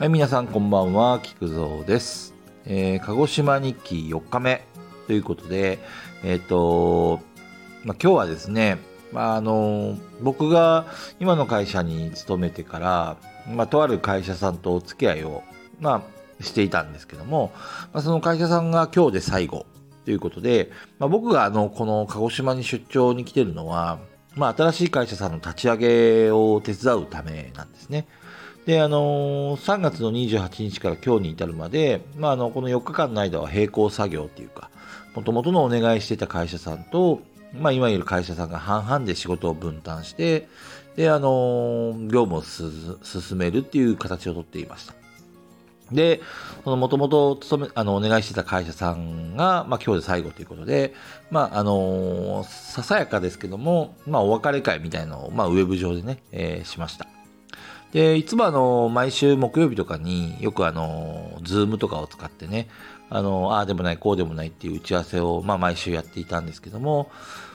[0.00, 2.32] はい、皆さんこんばんは、菊蔵です。
[2.64, 4.64] えー鹿児島日記4日目
[5.06, 5.78] ということで、
[6.24, 7.20] えっ、と、
[7.84, 8.78] まあ、今日はですね、
[9.12, 10.86] まあ、あの、僕が
[11.20, 15.42] 今の会社に勤めてから、まあ、とある会社さんとお付き合いを、
[15.80, 16.02] ま
[16.40, 17.52] あ、していたんですけども、
[17.92, 19.66] まあ、その会社さんが今日で最後
[20.06, 23.98] ということで、まあ、僕があの、この鹿児島に出張に来てるのは、
[24.40, 28.06] まあ、新しい会社さんの立ち上げを手伝うためなんですね。
[28.64, 34.70] で、あのー3月の28日から今日に至るまで、まあ、あの、この4日間の間は並行作業っていうか、
[35.14, 37.20] もともとのお願いしてた会社さんと、
[37.52, 40.48] まあ、今いる会社さんが半々で仕事を分担して、
[40.96, 44.99] で、あのー業務を進めるっていう形をとっていました。
[45.92, 46.20] で、
[46.64, 50.94] そのもともと勤め、あの、お願いしてた会社さんが、まあ今日で最後ということで、
[51.30, 57.06] まああのーささやかですけども、まあお別れ会みたいのを、まあウェブ上でね、えーしました。
[57.92, 62.68] で、いつもあの、毎週木曜日とかによくあの、ズームとかを使ってね、
[63.08, 67.10] あの、ああでもない、こうでもないっていう打ち合わせを、まあ毎週やっていたんですけども、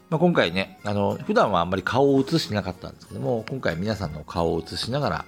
[0.09, 5.25] まあ、今回ね、あの、普段はあんまり顔を映してなかったんですけども、今回皆さんの顔を映しながら、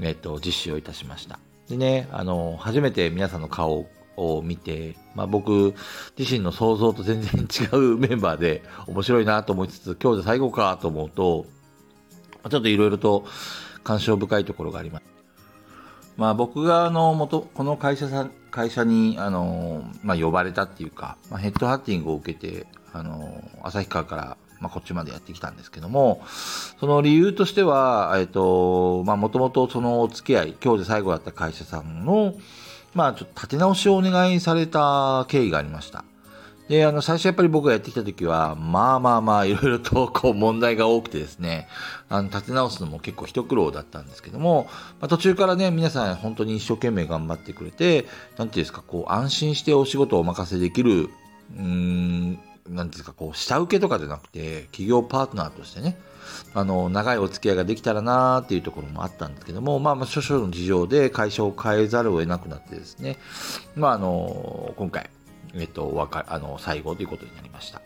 [0.00, 1.38] えっと、実施をいたしました。
[1.70, 5.72] でね、あの、初めて皆さんの顔を見て、まあ僕
[6.18, 11.46] 自身の想像と全然 違うメンバーで面白いなと思いつつ、今日で最後かと思うと、
[12.50, 13.24] ちょっといろいろと
[13.84, 15.04] 感傷深いところがあります。
[16.16, 26.22] まあ僕があの元、この会社さん、会社にあの、まあ呼ばれたっていうか、まあ、ヘッドハッティングを受けて、あの、旭川から、まあこっちまでやってきたんですけども、
[26.78, 32.34] その理由としては、えっと、まあもともとそのお付き合い、今日で最後だった会社さんの、
[32.94, 36.04] まあちょっと立て直しをお願いされた経緯がありました。
[36.70, 41.66] で、あの、最初やっぱり僕がやってきた時は、まあまあまあ、いろいろとこう問題が多くてですね、
[42.08, 44.68] あの、立て直すのも結構一苦労だったんですけども、
[45.00, 48.06] まあ、途中からね、皆さん本当に一生懸命頑張ってくれて、
[48.36, 51.10] なんていうんですか、こう、安心してお仕事をお任せできる、
[51.58, 52.38] うん、
[52.68, 55.98] なんですか、こう、下請けとかじゃなくて、企業パートナーとしてね、
[56.54, 63.18] あの、長いお付き合いができたらなーっていうところもあったんですけども、まあまあ、諸々の事情で会社を変えざるを得なくなってですね、
[63.76, 65.10] まああの、今回、
[65.54, 67.80] えっと、お別れあの、最後ということになりました。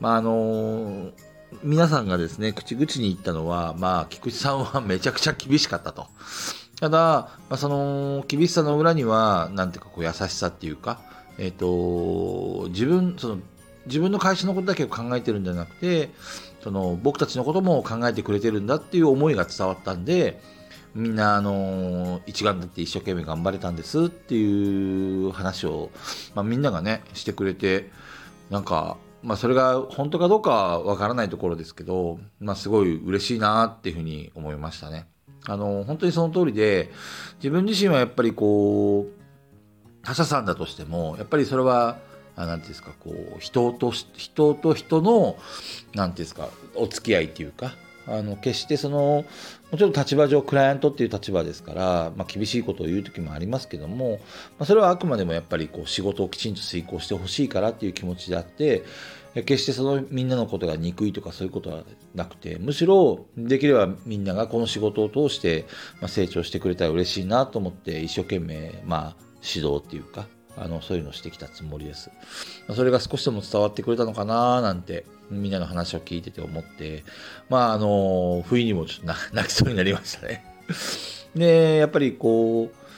[0.00, 1.10] まああの、
[1.62, 6.06] 皆さんがですね、口々に言ったのは、まあ、菊池さんはめちゃくちゃ厳しかったと。
[6.78, 6.98] ただ、
[7.48, 11.00] まあ、その、厳しさの裏には、なんていうか、こう、優しさっていうか、
[11.38, 13.38] えっ、と、自分、その、
[13.88, 16.10] 自分の会社のことだけを考えてるんじゃなくて、
[16.62, 20.40] その、僕たちのことも考えてくれてるんだっていう思いが伝わったんで、
[20.94, 25.90] みんな、あの、一丸だって一生懸命頑張れたんですっていう話を、
[26.34, 27.90] まあ、みんながね、してくれて、
[28.50, 35.06] なんか、まあ、それが本当かどうかわからないところですけど、まあ、すごい嬉しいなっていうふうに思いましたね。
[35.46, 36.90] あの、本当にその通りで、
[37.38, 41.98] 自分自身はやっぱりこう、他社さんだとしても、やっぱりそれは、
[42.38, 45.36] あなんていうんですか、こう、人と、人と人の、
[45.94, 47.74] なんていうんですか、お付き合いっていうか、
[48.06, 49.24] あの、決してその、
[49.72, 54.20] もちろん立場上、クライアントっていう立場ですから、まあ、厳しいことを言う時もありますけども、
[54.56, 58.84] まあ、それはあくまでもやっぱりこう仕事をきちんと遂行してほしいからっていう気持ちであって、
[59.34, 61.82] 決してそのみんなのことが憎いとかそういうことは
[62.14, 65.66] なくて、むしろできればみんながこの仕事を通して、
[66.06, 70.26] 成長してくれたら嬉しいなと思って、一生懸命、まあ、指導っていうか、
[70.60, 72.10] あの、そういうのをしてきたつもりです。
[72.74, 77.04] それが少しでも伝わってくれたのかななんて、みんなの話を聞いてて思って、
[77.48, 80.44] まあ、あの、不意にもちょっと 泣きそうになりましたね。
[81.34, 82.88] で、やっぱりこう、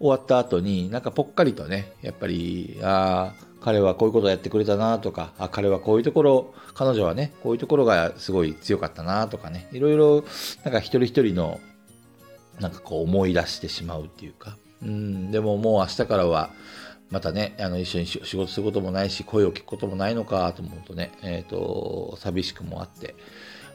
[0.00, 10.24] 終わった後に、なんかぽっかりとね、やっぱり、ああ、彼はこういうことをやってくれたなとか、あ、彼はこういうところ、彼女はね、こういうところがすごい強かったなとかね、いろいろ、
[10.64, 11.60] なんか一人一人の、
[12.60, 16.50] なんかこう思い出してしまうっていうか、うん、でももう明日からは、
[17.10, 23.14] またね、あの、一緒に仕事することもないし、声を聞くこともないのかと思うとね、えっ、と、寂しくもあって、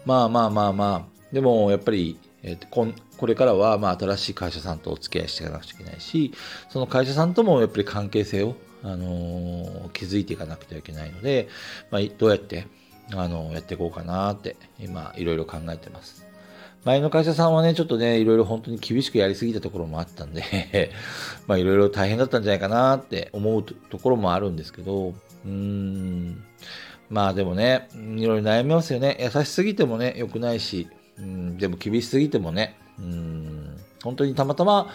[0.06, 2.88] まあまあまあまあ、でもやっぱり、えーとこ
[3.18, 6.34] これからはまあ新しい会社さんとお付き合いしていかなくちゃいけないし、
[6.70, 11.48] その会社さんともやっぱり関係性を、あのー築いていかなくてはいけないので、
[11.90, 12.68] まあ、どうやって、
[13.14, 16.33] あのやっていこうかなって、今、いろいろ考えてます。
[16.86, 20.92] 前の会社さんはね、ちょっとね、いろいろ本当に厳しくやりすぎたところもあったんで、
[21.48, 26.44] まあいろいろ大変だったんじゃないかなって思うところもあるんですけど、うーん、
[27.10, 29.18] まあでもね、いろいろ悩みますよね。
[29.20, 34.90] 優しすぎてもね、良くないし、うん、でも厳しすぎてもね、うん、本当にたまたま、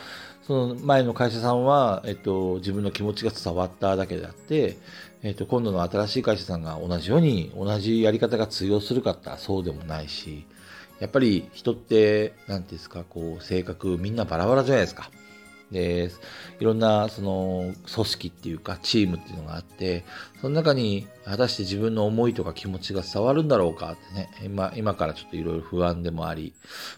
[0.47, 4.79] その前の会社さんは、えっと、自分の気持ちが伝わっただけであって、
[5.23, 10.47] えっと、今度の新しい会社さんが同じように、同じやり方が通用するかって言ったらそうでもないし、
[11.01, 15.11] やっぱり人って、なんていうんですか、こう、性格みんなバラバラじゃないですか。
[15.71, 16.11] で、
[16.61, 20.05] いろんなその組織っていうかチームっていうのがあって、
[20.41, 26.55] その中に果たして自分の思いとか気持ちが伝わるんだろうかってね、今今からちょっといろいろ不安でもあり、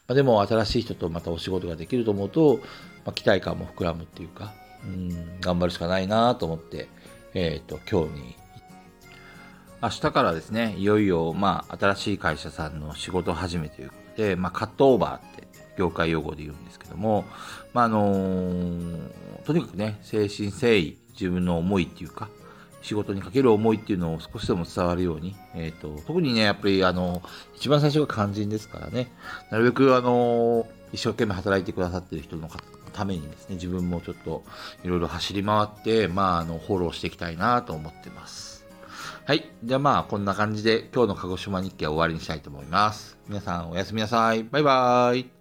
[0.06, 2.60] まあ、でも新しい人とまたお仕事ができると思うと、
[3.04, 4.52] まあ、期待感も膨らむっていうか、
[4.84, 6.88] うん、頑張るしかないなと思って、
[7.34, 8.36] えっ、ー、と、今日に
[9.82, 15.48] 明日からですね、いよいよ、まあ、新しい会社さんの仕事始めということで、まあ、カットオーバーって
[15.78, 17.24] 業界用語で言うんですけども、
[17.72, 22.28] まあ、あのー、とにかくね、誠心誠意、自分の思いっていうか、
[22.82, 27.22] 仕事にかける思いっていうのを少しでも伝わるように、えっ、ー、と、特にね、やっぱり、あの、
[27.56, 29.10] 一番最初が肝心ですからね、
[29.50, 32.50] なるべく、あの、一生懸命働いてくださってる人の
[32.92, 34.44] ためにですね、自分もちょっと
[34.84, 38.59] いろいろ走り回って、まあ、あの、フォローしていきたいなと思ってます。
[39.26, 39.50] はい。
[39.62, 43.18] じゃあまあ、こんな感じで今日の鹿児島日記は終わりにしたいと思います。
[43.28, 44.44] 皆さんおやすみなさい。
[44.44, 45.39] バイバーイ。